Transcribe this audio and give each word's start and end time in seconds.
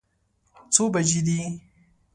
څو 0.73 0.83
بجې 0.93 1.21
دي؟ 1.27 1.39